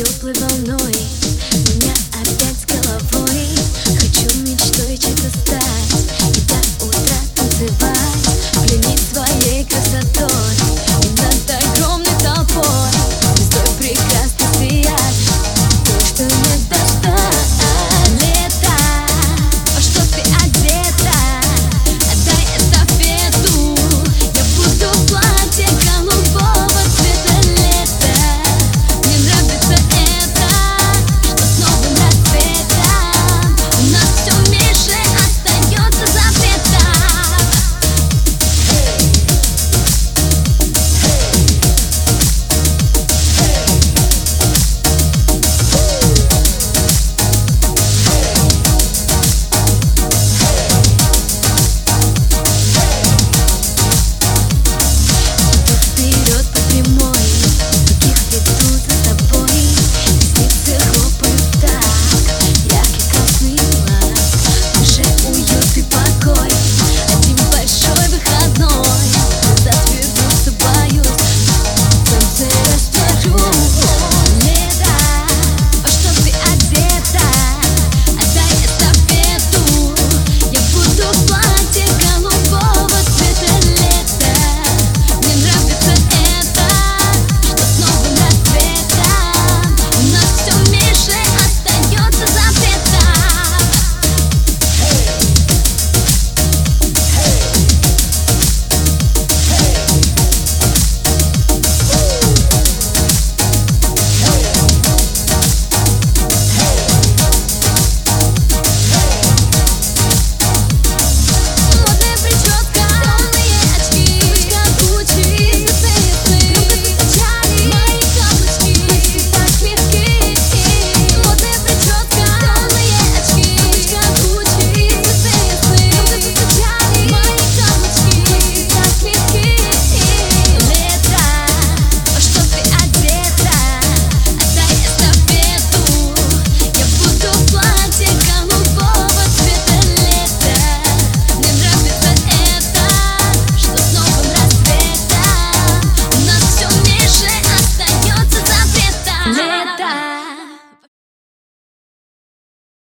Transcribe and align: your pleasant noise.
your 0.00 0.08
pleasant 0.18 0.66
noise. 0.66 0.99